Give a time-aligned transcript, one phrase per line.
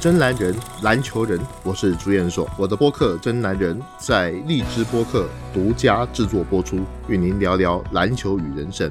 [0.00, 2.48] 真男人，篮球人，我是朱彦硕。
[2.56, 8.88] 我的播客《真男人》在荔枝播客独家制作播出，与您聊聊篮球与人生。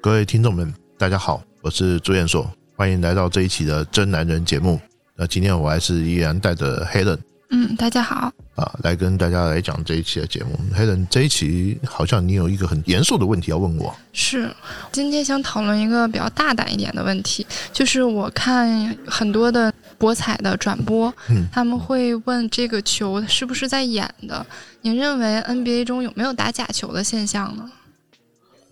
[0.00, 4.80] 各位听众们，大家好，我是朱彦硕，欢迎来到这一期的《真男人》节目。
[5.16, 7.18] 那今天我还是依然带着 Helen。
[7.50, 10.58] 嗯，大家好啊，来跟大家来讲这一期的节目。
[10.74, 13.94] 黑人这一期好像你有一个很严肃的问题要问我。
[14.12, 14.54] 是，
[14.92, 21.12] 今天想讨论一个比较大胆一点的问题，就是我看很多的博彩的转播，
[21.50, 24.44] 他们会问这个球是不是在演的？
[24.82, 27.70] 您认为 NBA 中有没有打假球的现象呢？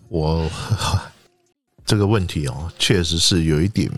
[0.09, 0.47] 我
[1.83, 3.89] 这个问题哦，确实是有一点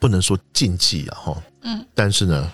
[0.00, 2.50] 不能说禁忌啊，哈，嗯，但是呢。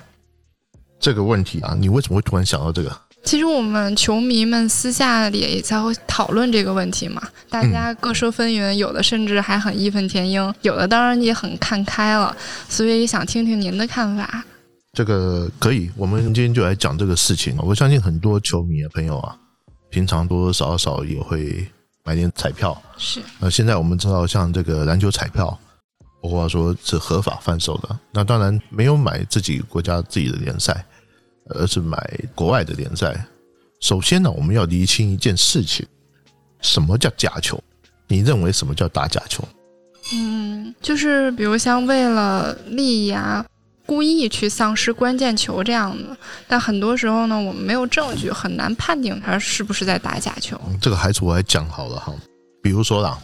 [1.05, 2.91] 这个问题啊，你为什么会突然想到这个？
[3.25, 7.21] 其实我们球迷们私下里也才会讨论这个问题嘛，
[7.51, 12.35] 大家各说纷纭，有的甚至还很义愤填膺，有的当然也很看开了，
[12.71, 14.43] 所以想听听您的看法。
[14.95, 17.55] 这个可以，我们今天就来讲这个事情。
[17.59, 19.37] 我相信很多球迷的朋友啊，
[19.91, 21.69] 平常多多少少也会
[22.03, 22.81] 买点彩票。
[22.97, 23.21] 是。
[23.39, 25.59] 那现在我们知道，像这个篮球彩票。
[26.27, 30.83] 或者说是合法贩售的，那当然没有买自己国家自己的联赛，
[31.51, 31.99] 而是买
[32.35, 33.27] 国外的联赛。
[33.81, 35.87] 首先呢，我们要厘清一件事情：
[36.61, 37.63] 什么叫假球？
[38.09, 39.43] 你认为什么叫打假球？
[40.13, 43.45] 嗯，就是比如像为了利益啊，
[43.87, 46.17] 故意去丧失关键球这样的。
[46.47, 50.61] 但很多时候呢，我们没有证据，很难判定他是不是在打假球。
[50.81, 52.15] 这个还是我来讲好了哈。
[52.63, 53.19] 比如说啦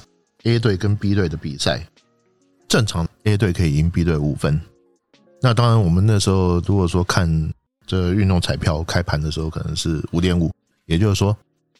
[0.44, 1.86] ，A 队跟 B 队的比赛。
[2.68, 4.60] 正常 A 队可以赢 B 队五分，
[5.42, 7.28] 那当然我们那时候如果说看
[7.90, 10.48] 这运动彩票开盘的时候可能是五点五，
[10.86, 11.36] 也就是说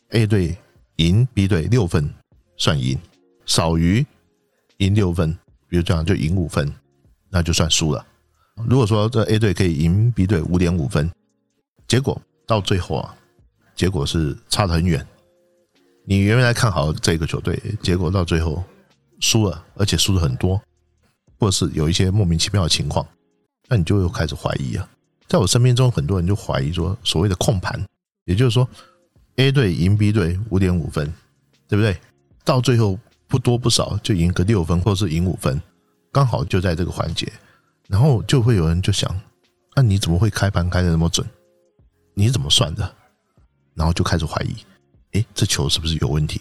[0.09, 0.59] A 队
[0.97, 2.13] 赢 B 队六分
[2.57, 2.99] 算赢，
[3.47, 4.05] 少于
[4.79, 5.33] 赢六分，
[5.69, 6.69] 比如这样就赢五分，
[7.29, 8.05] 那就算输了。
[8.67, 11.09] 如果说这 A 队可以赢 B 队五点五分，
[11.87, 13.17] 结果到最后啊，
[13.77, 15.07] 结果是差得很远。
[16.05, 18.65] 你原来看好这个球队，结果到最后
[19.21, 20.61] 输了，而且输的很多。
[21.39, 23.07] 或者是有一些莫名其妙的情况，
[23.69, 24.91] 那你就又开始怀疑啊。
[25.31, 27.81] 在我身边中，很多人就怀疑说，所谓的控盘，
[28.25, 28.69] 也就是说
[29.37, 31.07] ，A 队赢 B 队五点五分，
[31.69, 31.97] 对不对？
[32.45, 32.99] 到最后
[33.29, 35.63] 不多不少就赢个六分，或者是赢五分，
[36.11, 37.33] 刚好就在这个环节，
[37.87, 39.09] 然后就会有人就想，
[39.77, 41.25] 那你怎么会开盘开的那么准？
[42.15, 42.93] 你怎么算的？
[43.75, 44.57] 然后就开始怀疑，
[45.13, 46.41] 哎，这球是不是有问题？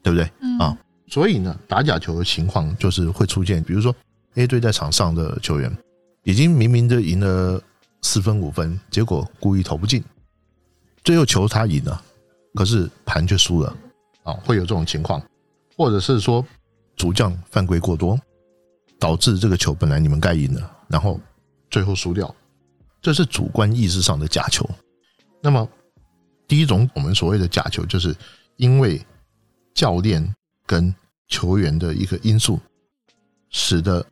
[0.00, 0.30] 对不对？
[0.60, 0.78] 啊。
[1.08, 3.92] 所以呢，打假球的情况就是会出现，比如说
[4.36, 5.76] A 队在场上的球员
[6.22, 7.60] 已经明明就赢了
[8.02, 10.02] 四分五分，结果故意投不进，
[11.04, 12.02] 最后球他赢了，
[12.54, 13.76] 可是盘却输了
[14.22, 15.22] 啊，会有这种情况，
[15.76, 16.44] 或者是说
[16.96, 18.18] 主将犯规过多，
[18.98, 21.20] 导致这个球本来你们该赢的，然后
[21.70, 22.34] 最后输掉，
[23.00, 24.68] 这是主观意识上的假球。
[25.42, 25.68] 那么
[26.48, 28.16] 第一种我们所谓的假球，就是
[28.56, 29.00] 因为
[29.74, 30.34] 教练。
[30.66, 30.94] 跟
[31.26, 32.60] 球员的一个因素，
[33.48, 34.06] 使得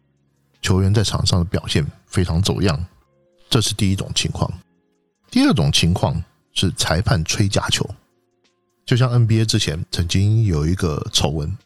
[0.61, 2.85] 球员在场上的表现非常走样，
[3.49, 4.51] 这是第一种情况。
[5.31, 6.23] 第二种情况
[6.53, 7.89] 是裁判吹假球，
[8.85, 11.57] 就像 NBA 之前曾经有一个丑闻，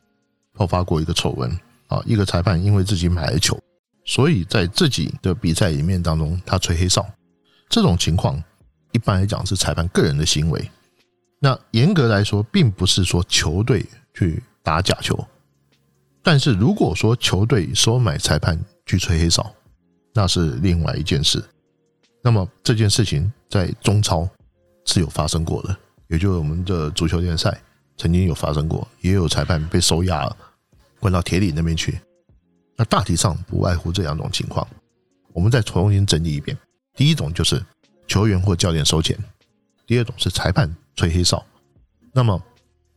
[0.55, 1.51] 爆发过一个丑闻
[1.89, 3.59] 啊，一个裁判因为自己买了球，
[4.05, 7.07] 所以在自己的比赛里面当中他吹黑哨，
[7.69, 8.43] 这种情况
[8.93, 10.71] 一般来讲是裁判个人的行为，
[11.39, 13.85] 那严格来说并不是说球队
[14.15, 14.43] 去。
[14.65, 15.27] 打假球，
[16.23, 18.57] 但是如果说球队收买裁判
[18.87, 19.53] 去吹黑哨，
[20.15, 21.45] 那是另外一件事。
[22.23, 24.29] 那么这件事情在中超
[24.87, 25.77] 是有发生过的，
[26.09, 27.61] 也就是我们的足球联赛
[27.97, 30.37] 曾经有发生过，也有裁判被收押了，
[31.01, 32.01] 关到铁岭那边去。
[32.77, 34.67] 那大体上不外乎这两种情况，
[35.33, 36.57] 我们再重新整理一遍：
[36.95, 37.63] 第一种就是
[38.07, 39.17] 球员或教练收钱；
[39.87, 41.45] 第二种是裁判吹黑哨。
[42.13, 42.41] 那么。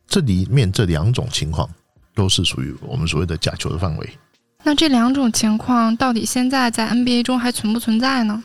[0.08, 1.68] 这里面这两种情况
[2.14, 4.08] 都是属于我们所谓的假球的范围。
[4.62, 8.44] 那这两种情况到底现在在 NBA 中还存不存在呢？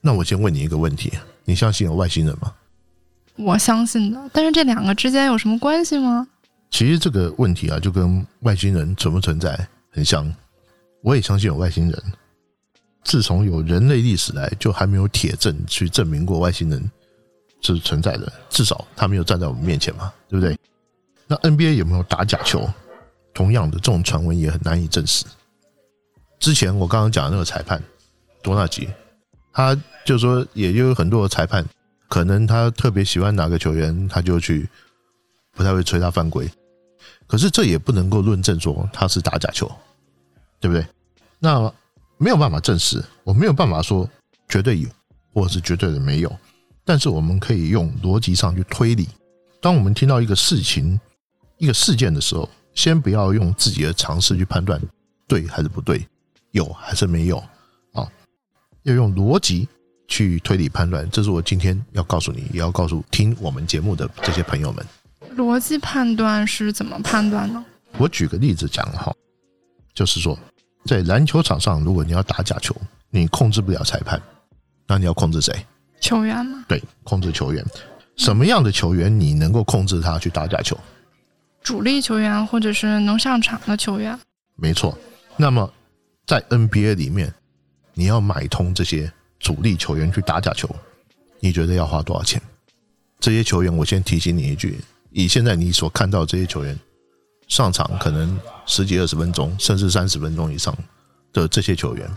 [0.00, 1.12] 那我先问你一个问题：
[1.44, 2.54] 你相信有外星人吗？
[3.36, 6.26] 我相信的，但是这两个之间有什么关系吗？
[6.70, 10.32] 其实这个问题啊，就跟外星人存不存在很像。
[11.02, 12.02] 我也相信有外星人。
[13.02, 16.90] 自从有人类历史来，就还没有铁证去证明过外星人
[17.62, 20.56] 是存在的，至少他没有站在我们面前嘛，对不对？
[21.26, 22.68] 那 NBA 有没有打假球？
[23.32, 25.24] 同样的，这种传闻也很难以证实。
[26.38, 27.82] 之前我刚刚讲的那个裁判
[28.42, 28.88] 多纳吉，
[29.52, 31.64] 他就说，也就有很多的裁判，
[32.08, 34.68] 可能他特别喜欢哪个球员，他就去
[35.52, 36.50] 不太会吹他犯规。
[37.26, 39.70] 可是这也不能够论证说他是打假球，
[40.58, 40.84] 对不对？
[41.38, 41.72] 那
[42.18, 44.08] 没有办法证实，我没有办法说
[44.48, 44.88] 绝对有，
[45.32, 46.38] 或是绝对的没有。
[46.84, 49.08] 但是我们可以用逻辑上去推理。
[49.60, 50.98] 当我们听到一个事情、
[51.58, 54.80] 一个事件的时候，先不要用自己的常识去判断
[55.28, 56.06] 对还是不对，
[56.50, 57.42] 有还是没有？
[58.82, 59.68] 要用逻辑
[60.08, 61.08] 去推理判断。
[61.10, 64.84] 这是我今天要告诉你，也要告诉听我们节目的这些朋友们。
[65.36, 67.64] 逻辑判断是怎么判断呢？
[67.98, 69.14] 我举个例子讲哈，
[69.94, 70.38] 就是说，
[70.84, 72.74] 在篮球场上，如果你要打假球，
[73.10, 74.20] 你控制不了裁判，
[74.86, 75.54] 那你要控制谁？
[76.00, 76.64] 球员吗？
[76.66, 77.64] 对，控制球员。
[78.16, 80.78] 什么样的球员你能够控制他去打假球？
[81.62, 84.18] 主力球员或者是能上场的球员。
[84.56, 84.96] 没错。
[85.36, 85.70] 那么
[86.26, 87.32] 在 NBA 里面，
[88.00, 90.66] 你要买通这些主力球员去打假球，
[91.38, 92.40] 你觉得要花多少钱？
[93.18, 94.80] 这些球员，我先提醒你一句：
[95.10, 96.74] 以现在你所看到这些球员
[97.46, 100.74] 上场可能十几二十分钟，甚至三十分钟以上
[101.30, 102.10] 的这些球员，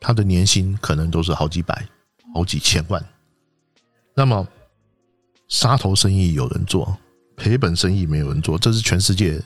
[0.00, 1.86] 他的年薪可能都是好几百。
[2.34, 3.04] 好几千万，
[4.14, 4.46] 那么
[5.48, 6.96] 杀头生意有人做，
[7.36, 9.38] 赔本生意没有人做，这是全世界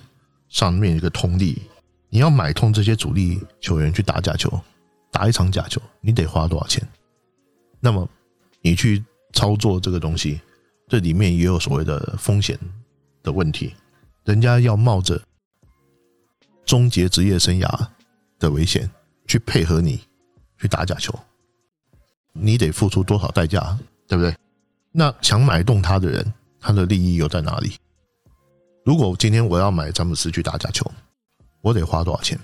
[0.49, 1.63] 上面一个通例。
[2.11, 4.61] 你要买通这些主力球员去打假球，
[5.13, 6.83] 打一场假球，你得花多少钱？
[7.79, 8.09] 那么
[8.63, 10.41] 你去操作这个东西，
[10.89, 12.59] 这里面也有所谓的风险
[13.23, 13.75] 的问题。
[14.25, 15.21] 人家要冒着
[16.65, 17.87] 终结职业生涯
[18.39, 18.91] 的危险
[19.27, 20.01] 去配合你
[20.59, 21.13] 去打假球。
[22.33, 23.79] 你得付出多少代价，
[24.09, 24.35] 对不对？
[24.93, 27.77] 那想买动他的人，他的利益又在哪里？
[28.85, 30.91] 如果今天我要买詹姆斯去打假球，
[31.61, 32.39] 我得花多少钱？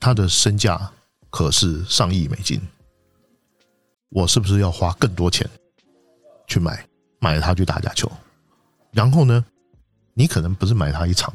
[0.00, 0.90] 他的身价
[1.30, 2.60] 可是上亿美金，
[4.08, 5.48] 我是不是要花更多钱
[6.46, 6.86] 去买
[7.18, 8.10] 买他去打假球？
[8.92, 9.44] 然后呢，
[10.14, 11.32] 你可能不是买他一场，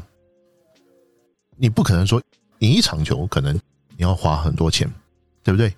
[1.58, 2.22] 你不可能说
[2.60, 4.92] 赢一场球，可能你要花很多钱，
[5.44, 5.76] 对不对？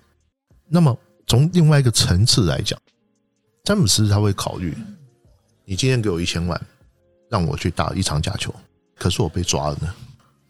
[0.68, 0.96] 那么。
[1.28, 2.80] 从另外一个层次来讲，
[3.64, 4.72] 詹姆斯他会考虑：
[5.64, 6.66] 你今天给我一千万，
[7.28, 8.54] 让我去打一场假球，
[8.94, 9.92] 可是我被抓了呢，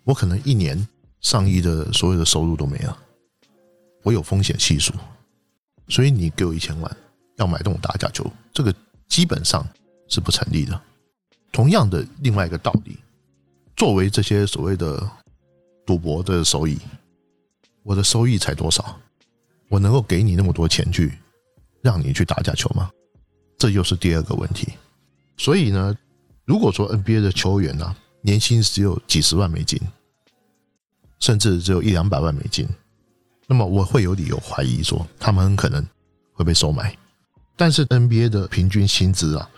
[0.04, 0.86] 我可能一年
[1.22, 2.98] 上亿的所有的收入都没了，
[4.06, 4.94] 我有风险系数，
[5.88, 6.96] 所以你给我一千万
[7.38, 8.72] 要买动我打假球，这个
[9.08, 9.66] 基本上
[10.06, 10.80] 是不成立的。
[11.50, 12.96] 同样的，另外一个道理，
[13.74, 15.10] 作为这些所谓的
[15.84, 16.78] 赌博的收益，
[17.82, 18.96] 我的收益才多少？
[19.68, 21.18] 我能够给你那么多钱去
[21.82, 22.88] 让你去打假球吗？
[23.58, 24.68] 这又是第二个问题。
[25.36, 25.92] 所以呢，
[26.44, 29.80] 如果说 NBA 的球员呢年薪只有几十万美金，
[31.18, 32.68] 甚至只有一两百万美金，
[33.46, 35.86] 那么我会有理由怀疑说他们很可能
[36.32, 36.96] 会被收买。
[37.56, 39.48] 但是 NBA 的平均薪资啊，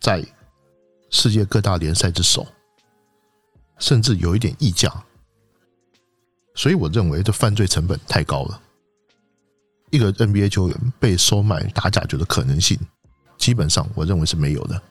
[0.00, 0.24] 在
[1.10, 2.46] 世界各大联赛之首，
[3.78, 5.04] 甚至有一点溢价，
[6.54, 8.60] 所以我认为这犯罪成本太高了。
[9.90, 12.78] 一个 NBA 球员被收买打假球的可能性，
[13.36, 14.82] 基本上我认为是没有的。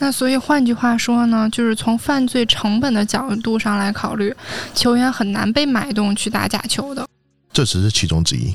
[0.00, 4.34] 那所以换句话说呢，就是从犯罪成本的角度上来考虑，
[4.74, 7.06] 球员很难被买动去打假球的。
[7.52, 8.54] 这只是其中之一。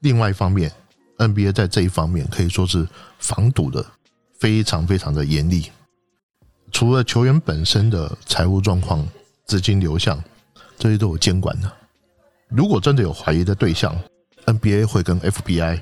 [0.00, 0.72] 另外一方面
[1.18, 2.88] ，NBA 在这一方面可以说是
[3.18, 3.84] 防堵的
[4.38, 5.70] 非常非常的严厉。
[6.72, 9.06] 除了球员本身的财务状况、
[9.44, 10.22] 资金流向，
[10.78, 11.70] 这些都有监管的。
[12.48, 13.94] 如果真的有怀疑的对象
[14.46, 15.80] ，NBA 会跟 FBI，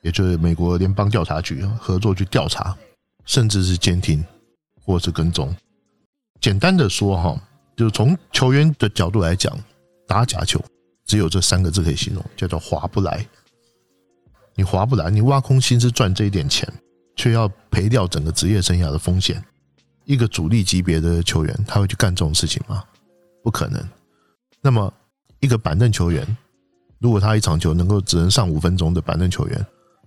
[0.00, 2.74] 也就是美国联邦调查局合作去调查，
[3.24, 4.24] 甚至是监听
[4.84, 5.54] 或是跟踪。
[6.40, 7.40] 简单的说，哈，
[7.76, 9.56] 就是从球员的角度来讲，
[10.06, 10.62] 打假球
[11.04, 13.26] 只有这三个字可以形容，叫做划不来。
[14.54, 16.70] 你划不来，你挖空心思赚这一点钱，
[17.16, 19.42] 却要赔掉整个职业生涯的风险。
[20.04, 22.84] 一个主力级别的球员，他会去干这种事情吗？
[23.42, 23.82] 不可能。
[24.60, 24.92] 那么，
[25.40, 26.36] 一个板凳球员。
[27.00, 29.66] 如果他一场球能够只能上五分钟的板凳球员，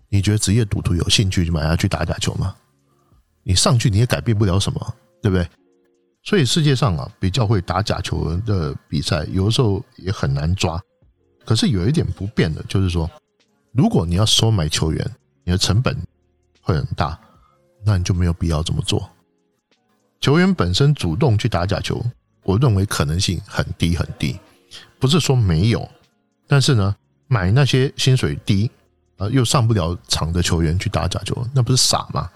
[0.09, 2.55] 你觉得职业赌徒有兴趣去买他去打假球吗？
[3.47, 5.47] 你上去你也改变不了什么，对不对？
[6.21, 10.77] 所以世界上啊，比较会打假球的比赛，有的时候也很难抓。
[11.45, 13.09] 可是有一点不变的，就是说，
[13.71, 15.97] 如果你要收买球员，你的成本
[16.61, 17.17] 会很大，
[17.85, 19.09] 那你就没有必要这么做。
[20.19, 22.03] 球员本身主动去打假球，
[22.43, 24.37] 我认为可能性很低很低，
[24.99, 25.87] 不是说没有。
[26.47, 26.93] 但是呢，
[27.27, 28.69] 买那些薪水低
[29.15, 32.29] 啊又上不了场的球员去打假球，那不是傻吗？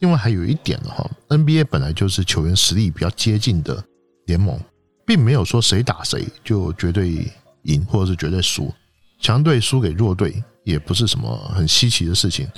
[0.00, 3.82] 另外还有一点的话，NBA 本来就是球员实力比较接近的
[4.26, 4.58] 联盟，
[5.06, 7.30] 并没有说谁打谁就绝对
[7.62, 8.72] 赢或者是绝对输，
[9.20, 12.48] 强队输给弱队也不是什么很稀奇的事情，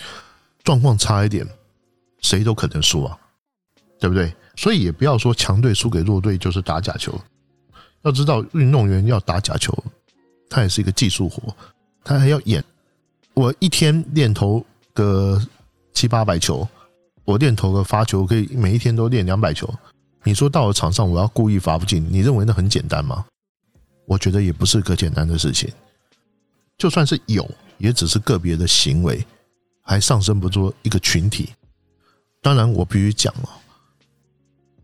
[0.62, 1.46] 状况差一点，
[2.20, 3.18] 谁都可能输啊，
[3.99, 4.32] 对不对？
[4.56, 7.20] 所以也不要说强队输给弱队就是打假球。
[8.02, 9.76] 要知道，运动员要打假球，
[10.49, 11.54] 他也是一个技术活，
[12.04, 12.62] 他还要演。
[13.34, 15.40] 我一天练投个
[15.94, 16.68] 七八百球，
[17.24, 19.72] 我练投个发球可以每一天都练两百球。
[20.24, 23.24] 你说到了场上，我要故意罚不进，你认为那很简单吗？
[24.06, 25.72] 我觉得也不是个简单的事情。
[26.78, 27.48] 就算是有，
[27.78, 29.24] 也只是个别的行为，
[29.82, 31.50] 还上升不出一个群体。
[32.40, 33.48] 当然，我必须讲了，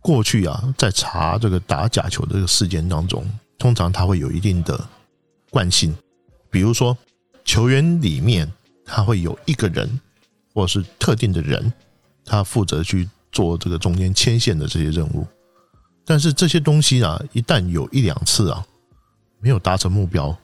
[0.00, 3.24] 过去啊，在查这个打假球这个事件当中，
[3.58, 4.88] 通常他会有一定的
[5.50, 5.92] 惯性，
[6.50, 6.96] 比如说
[7.44, 8.48] 球员里面
[8.84, 10.00] 他会有一个人，
[10.54, 11.72] 或是特定的人，
[12.28, 15.26] 他负责去做这个中间牵线的这些任务。
[16.04, 18.66] 但是这些东西啊，一旦有一两次啊，
[19.40, 20.36] 没有达成目标。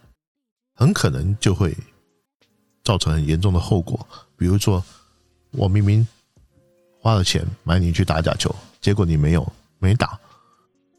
[0.77, 1.73] 很可能就会
[2.83, 4.05] 造成很严重的后果，
[4.37, 4.83] 比如说，
[5.53, 6.05] 我明明
[7.01, 10.19] 花了钱买你去打假球，结果你没有没打，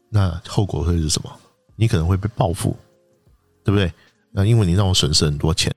[0.08, 1.30] 那后果会是什么？
[1.76, 2.74] 你可能会被报复，
[3.62, 3.92] 对不对？
[4.30, 5.70] 那因为你让我损失很多钱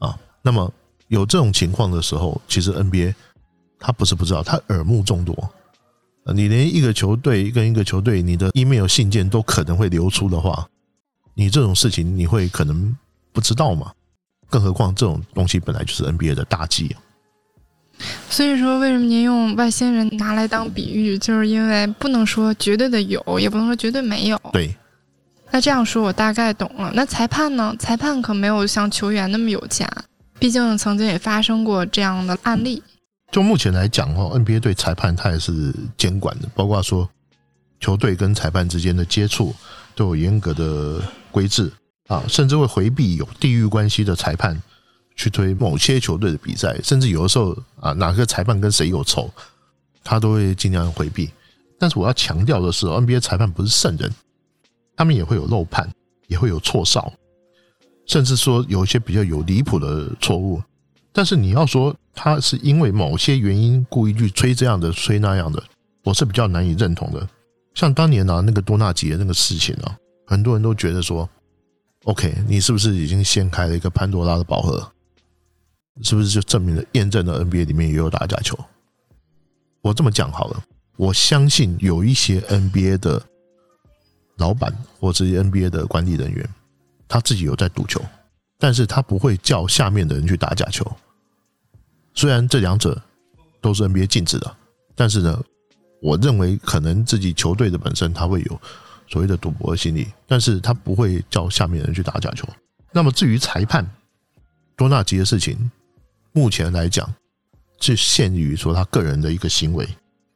[0.00, 0.18] 啊。
[0.42, 0.68] 那么
[1.06, 3.14] 有这种情况的时候，其实 NBA
[3.84, 5.36] 他不是不知道，他耳目众多。
[6.34, 10.66] 你连一个球队跟一个球队，你的 email 信件都可能会流出的话，
[11.34, 12.96] 你这种事情你会可能。
[13.34, 13.90] 不知道吗？
[14.48, 16.94] 更何况这种东西本来就是 NBA 的大忌。
[18.30, 21.18] 所以说，为什么您用外星人拿来当比喻？
[21.18, 24.40] 就是因为不能说绝对的有，也不能说绝对没有。
[24.52, 24.72] 对。
[25.50, 26.92] 那这样说，我大概懂了。
[26.94, 27.74] 那裁判呢？
[27.76, 29.84] 裁判可没有像球员那么有钱，
[30.38, 32.80] 毕竟曾经也发生过这样的案例。
[33.34, 37.10] 就目前来讲哦，NBA 对裁判他也是监管的，包括说
[37.80, 39.52] 球队跟裁判之间的接触
[39.96, 41.72] 都有严格的规制。
[42.06, 44.62] 啊，甚至会回避有地域关系的裁判
[45.16, 49.28] 去推某些球队的比赛，甚至有的时候啊，哪个裁判跟谁有仇，
[50.04, 51.28] 他都会尽量回避。
[51.76, 54.14] 但是我要强调的是，NBA 裁判不是圣人，
[54.94, 55.90] 他们也会有漏判，
[56.28, 57.12] 也会有错哨，
[58.06, 60.62] 甚至说有一些比较有离谱的错误。
[61.14, 65.62] 但是你要说他是因为某些原因故意去吹这样的、吹那样的，
[66.02, 67.26] 我是比较难以认同的。
[67.72, 71.26] 像当年啊那个多纳吉那个事情啊，很多人都觉得说。
[72.04, 74.92] OK，你是不是已经掀开了一个潘多拉的宝盒？
[76.02, 78.58] 是不是就证明了、验证了 NBA 里面也有打假球？
[79.80, 80.62] 我这么讲好了，
[80.96, 83.22] 我相信有一些 NBA 的
[84.36, 86.46] 老板或者 NBA 的管理人员，
[87.08, 88.02] 他自己有在赌球，
[88.58, 90.84] 但是他不会叫下面的人去打假球。
[92.14, 93.00] 虽然这两者
[93.60, 94.56] 都是 NBA 禁止的，
[94.94, 95.42] 但是呢，
[96.00, 98.60] 我认为可能自己球队的本身他会有。
[99.06, 102.48] 所谓的赌博的心理，但是他不会叫下面人去打假球。
[102.90, 103.86] 那么至于裁判
[104.76, 105.70] 多纳吉的事情，
[106.32, 107.14] 目前来讲
[107.78, 109.86] 是限于说他个人的一个行为，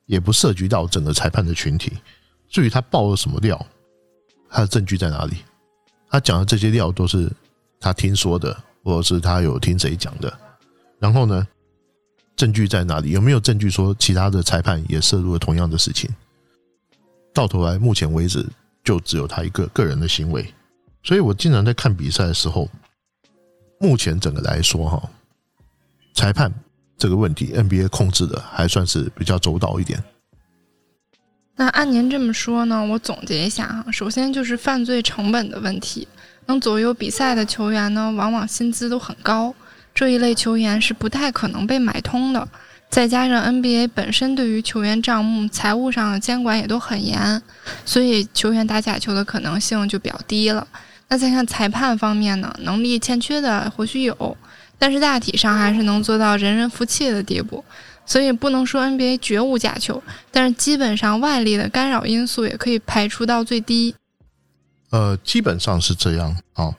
[0.04, 1.94] 也不涉及到整个裁判的群体。
[2.50, 3.66] 至于他爆了什么料，
[4.50, 5.38] 他的证据在哪里？
[6.10, 7.32] 他讲的这些料都是
[7.80, 8.54] 他听说的，
[8.84, 10.38] 或者是他有听谁讲的。
[10.98, 11.48] 然后呢，
[12.38, 13.10] 证据在哪里？
[13.10, 16.08] 有没有证据说其他的裁判也涉入了同样的事情？
[17.34, 18.46] 到头来，目前为止
[18.84, 20.54] 就只有他一个个人的行为，
[21.02, 22.70] 所以我经常在看比赛的时候，
[23.80, 25.10] 目前整个来说哈，
[26.14, 26.52] 裁判
[26.96, 30.00] 这个问题，NBA 控制的还算是比较周到一点。
[31.56, 36.06] 那按您这么说呢，我总结一下哈，首先就是犯罪成本的问题，
[36.46, 39.52] 能左右比赛的球员呢，往往薪资都很高，
[39.98, 42.48] 这一类球员是不太可能被买通的。
[42.88, 47.42] 再加上 NBA 本身对于球员账目、财务上的监管也都很严，
[47.84, 50.64] 所以球员打假球的可能性就比较低了。
[51.08, 54.36] 那再看裁判方面呢，能力欠缺的或许有，
[54.78, 57.64] 但是大体上还是能做到人人服气的地步。
[58.06, 60.00] 所以不能说 NBA 绝无假球，
[60.30, 63.96] 但是基本上外力的干扰因素也可以排除到最低。
[64.90, 66.72] 呃，基本上是这样啊。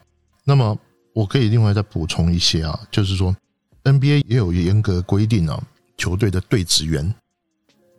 [0.45, 0.79] 那么
[1.19, 3.35] 我可以另外再补充一些啊，就是说
[3.83, 5.61] NBA 也有严格规定啊。
[5.97, 7.13] 球队的对职员，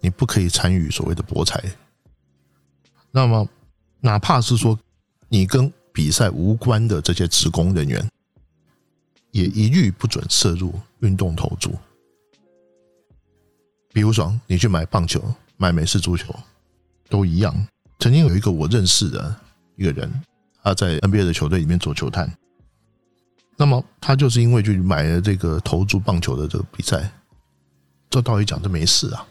[0.00, 1.62] 你不可以参与所谓的博彩。
[3.10, 3.46] 那么，
[4.00, 4.78] 哪怕是说
[5.28, 8.08] 你跟比赛无关的这些职工人员，
[9.32, 11.76] 也一律不准涉入运动投注。
[13.92, 15.22] 比如说，你去买棒球、
[15.58, 16.34] 买美式足球，
[17.10, 17.54] 都一样。
[17.98, 19.36] 曾经有一个我认识的
[19.76, 20.10] 一个人，
[20.62, 22.34] 他在 NBA 的球队里面做球探。
[23.60, 27.12] 那么，他就是因为去买了这个投注棒球的这个比赛。
[28.08, 29.28] 这道理讲，这没事啊。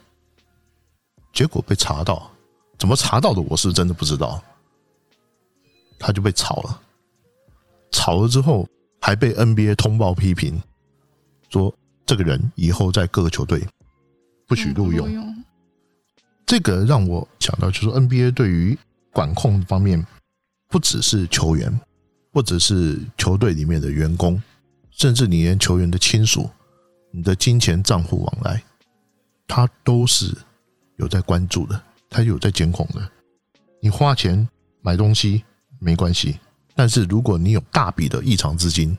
[1.34, 2.30] 结果被查到，
[2.78, 3.42] 怎么查到的？
[3.42, 4.40] 我是真的不知道。
[5.98, 6.80] 他就被炒了，
[7.92, 8.70] 炒了之后
[9.02, 10.62] 还被 NBA 通报批评，
[11.50, 11.74] 说
[12.06, 13.68] 这个人以后在各个球队
[14.46, 15.44] 不许录用。
[16.46, 18.78] 这个让我想到，就是 NBA 对于
[19.12, 20.06] 管控方面
[20.68, 21.82] 不只是球员，
[22.32, 24.42] 或者是球队里面的员工，
[24.92, 26.50] 甚至你连球员的亲属，
[27.12, 28.62] 你的金钱账户往来，
[29.48, 30.36] 他都是
[30.98, 33.10] 有在关注的，他有在监控的。
[33.82, 34.48] 你花钱
[34.82, 35.44] 买东西
[35.80, 36.38] 没关系，
[36.76, 38.98] 但是如果你有大笔的异常资金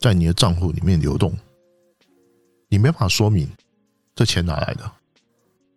[0.00, 1.36] 在你的账户里面流动，
[2.68, 3.48] 你没法说明
[4.14, 4.90] 这钱哪来的，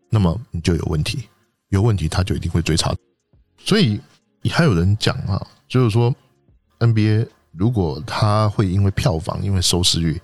[0.10, 1.27] 那么你就有问题，
[1.67, 2.96] 有问题他就一定会追查。
[3.58, 4.00] 所以
[4.50, 6.15] 还有人讲啊，就是说
[6.80, 10.22] NBA 如果他会因为票房、因为收视率，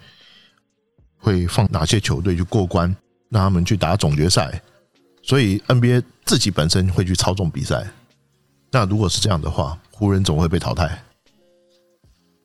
[1.18, 2.96] 会放哪些球队去过关，
[3.30, 4.62] 让他们去打总决赛，
[5.22, 7.86] 所以 NBA 自己本身会去操纵比赛。
[8.72, 11.02] 那如果是这样的话，湖人怎么会被淘汰？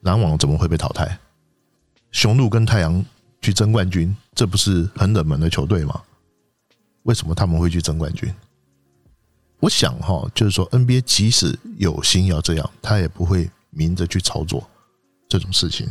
[0.00, 1.18] 篮网怎么会被淘汰？
[2.10, 3.04] 雄鹿跟太阳
[3.42, 6.00] 去争冠军，这不是很冷门的球队吗？
[7.02, 8.34] 为什么他们会去争冠军？
[9.58, 14.68] 我想哈，就是说 NBA 即使有心要这样，他也不会明着去操作
[15.28, 15.90] 这种事情。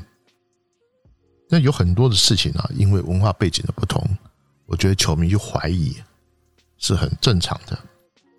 [1.50, 4.04] 那有很多的事情啊，因为文化背景的不同，
[4.66, 5.96] 我觉得球迷去怀疑
[6.78, 7.78] 是很正常的。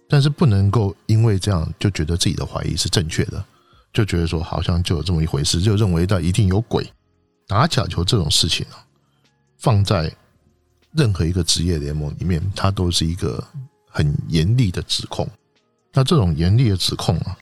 [0.09, 3.44] 但是不能够因为这样就觉得自己的怀疑是正确的，
[3.92, 6.85] 就觉得说好像就有这么一回事，就认为到一定有鬼。
[7.47, 8.87] 打假球这种事情啊，
[9.59, 10.12] 放在
[10.92, 13.44] 任何一个职业联盟里面，它都是一个
[13.88, 15.28] 很严厉的指控。
[15.92, 17.37] 那这种严厉的指控啊，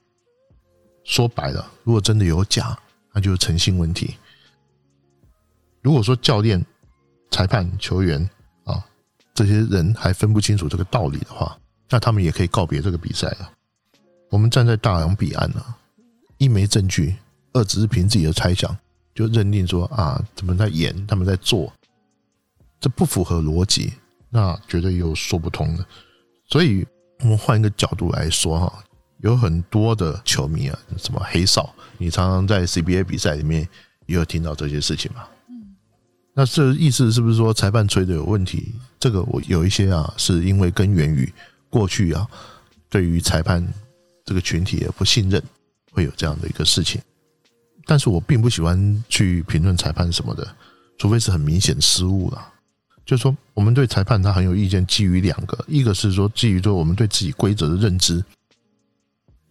[1.08, 2.78] 说白了，如果真的有假，
[3.14, 4.14] 那就是诚信问题。
[5.80, 6.62] 如果说教练、
[7.30, 8.28] 裁判、球员
[8.64, 8.84] 啊
[9.32, 13.50] 这些人还分不清楚这个道理的话，那他们也可以告别这个比赛了。
[14.28, 15.64] 我们站在大洋彼岸呢，
[16.36, 17.16] 一没证据，
[17.54, 18.76] 二只是凭自己的猜想
[19.14, 21.72] 就认定说啊，他们在演，他们在做，
[22.78, 23.94] 这不符合逻辑，
[24.28, 25.86] 那绝对有说不通的。
[26.50, 26.86] 所以
[27.20, 28.84] 我们换一个角度来说哈，
[29.20, 33.68] 有很多的球迷啊，什么黑哨，你常常在 CBA 比赛里面
[34.06, 35.24] 也有听到这些事情嘛。
[35.48, 35.74] 嗯，
[36.34, 38.74] 那这意思是不是说裁判吹的有问题？
[38.98, 41.32] 这个我有一些啊，是因为根源于。
[41.70, 42.26] 过去啊，
[42.88, 43.62] 对于裁判
[44.24, 45.42] 这个群体的不信任，
[45.92, 46.98] 会有这样的一个事情。
[47.84, 50.48] 但是我并不喜欢去评论裁判什么的，
[50.96, 52.54] 除非是很明显失误了。
[53.04, 58.24] 就是说，我们对裁判他很有意见，基于两个，一个是说基于说我们对自己规则的认知，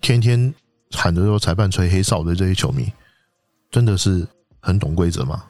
[0.02, 0.54] 天天
[0.92, 2.92] 喊着说裁判吹黑哨的这些球迷，
[3.72, 4.28] 真的是
[4.60, 5.44] 很懂规则吗？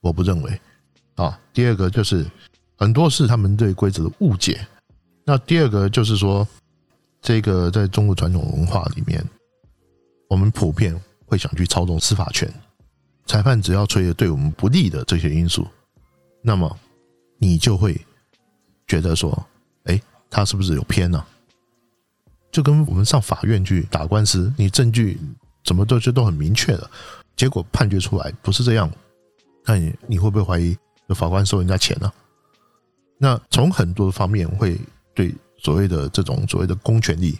[0.00, 0.60] 我不认为
[1.16, 1.38] 啊。
[1.52, 2.24] 第二个就是
[2.76, 4.66] 很多是他们对规则的误解。
[5.24, 6.46] 那第二个就是说，
[7.22, 9.24] 这个在中国传统文化里面，
[10.28, 12.52] 我们普遍会想去操纵司法权。
[13.26, 15.66] 裁判只要吹的对我们不利的这些因素，
[16.42, 16.78] 那么
[17.38, 17.98] 你就会
[18.86, 19.46] 觉得说，
[19.84, 21.24] 哎，他是不是有偏呢？
[22.54, 25.18] 就跟我们上法院去打官司，你证据
[25.64, 26.88] 怎么都就都很明确的，
[27.36, 28.88] 结果判决出来不是这样，
[29.66, 30.76] 那你你会不会怀疑
[31.16, 32.12] 法官收人家钱呢？
[33.18, 34.78] 那从很多方面会。
[35.16, 37.38] 对所谓的这种所谓的公权力，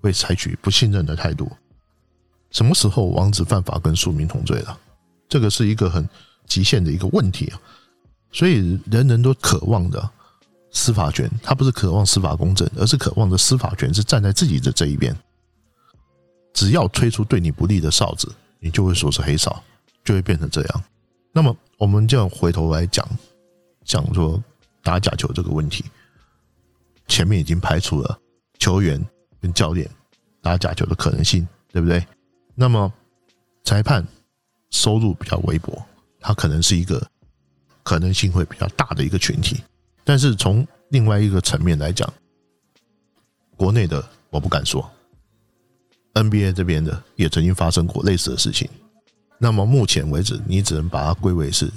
[0.00, 1.48] 会采取不信任的态度。
[2.50, 4.76] 什么时候王子犯法跟庶民同罪了？
[5.28, 6.04] 这个是一个很
[6.48, 7.60] 极限的一个问题啊！
[8.32, 10.10] 所以人人都渴望的
[10.72, 15.14] 司法权，他不是渴望司法公正，而是渴望着司法权是站在自己的这一边。
[16.52, 19.62] 只要吹出对你不利的哨子，你就会说是黑哨，
[20.02, 20.84] 就会变成这样。
[21.32, 23.06] 那么我们就要回头来讲，
[23.84, 24.42] 讲说
[24.82, 25.84] 打假球这个问题。
[27.08, 28.18] 前面已经排除了
[28.58, 29.02] 球员
[29.40, 29.88] 跟教练
[30.40, 32.06] 打假球的可能性，对不对？
[32.54, 32.90] 那么
[33.64, 34.06] 裁判
[34.70, 35.82] 收入比较微薄，
[36.20, 37.06] 他可能是一个
[37.82, 39.62] 可能性会比较大的一个群体。
[40.04, 42.12] 但是从另外一个层面来讲，
[43.56, 44.90] 国内的我不敢说
[46.14, 48.68] ，NBA 这边的也曾经发生过类似的事情。
[49.38, 51.70] 那么目前为止，你只能把它归为是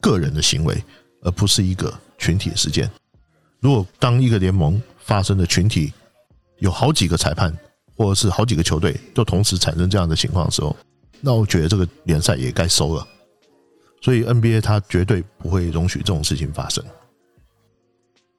[0.00, 0.82] 个人的行为，
[1.22, 2.90] 而不是一个群体事件。
[3.60, 5.92] 如果当一个联盟发生的群体
[6.58, 7.54] 有好几个裁判，
[7.94, 10.74] 或者是好几个球队都同时产生这样的情况的时候，
[11.20, 13.06] 那我觉得这个联赛也该收了。
[14.00, 16.84] 所以 NBA 它绝对不会容许这种事情发生。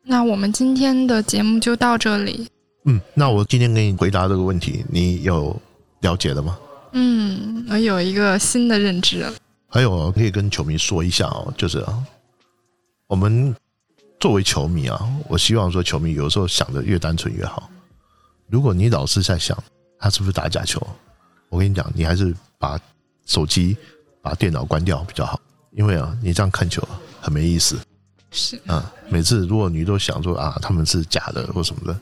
[0.04, 2.48] 那我们今天的节目就到这里。
[2.86, 5.56] 嗯，那我今天给你回答这个问题，你有
[6.02, 6.58] 了解了吗？
[6.94, 9.26] 嗯，我有一个新的认知。
[9.68, 11.86] 还有可以跟球迷说一下哦，就是
[13.08, 13.56] 我们。
[14.20, 17.68] 作为球迷啊，我希望说球迷有时候想的越单纯越好。
[18.46, 19.58] 如果你老是在想
[19.98, 20.80] 他是不是打假球，
[21.50, 22.80] 我跟你讲，你还是把
[23.26, 23.76] 手机、
[24.22, 25.42] 把电脑关掉比较好。
[25.72, 26.88] 因为啊，你这样看球
[27.20, 27.78] 很没意思。
[28.32, 32.00] 是啊，每次如果你都想说啊他们是假的或什么的，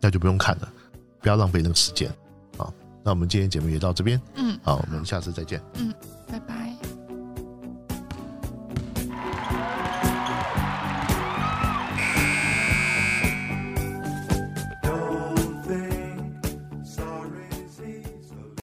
[0.00, 0.72] 那就不用看了，
[1.20, 2.10] 不要浪费那个时间
[2.58, 2.68] 啊。
[3.02, 5.92] 那我们今天节目也到这边，嗯，好，我们下次再见，嗯。